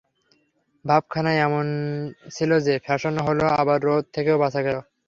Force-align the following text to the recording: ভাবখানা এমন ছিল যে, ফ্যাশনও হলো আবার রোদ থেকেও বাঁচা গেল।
ভাবখানা 0.85 1.31
এমন 1.45 1.65
ছিল 2.31 2.51
যে, 2.59 2.73
ফ্যাশনও 2.85 3.21
হলো 3.27 3.45
আবার 3.61 3.79
রোদ 3.83 4.03
থেকেও 4.13 4.41
বাঁচা 4.43 4.61
গেল। 4.61 4.77